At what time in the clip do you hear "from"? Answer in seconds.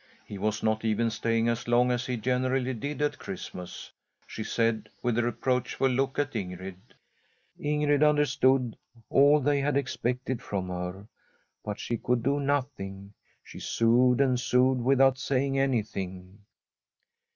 10.41-10.69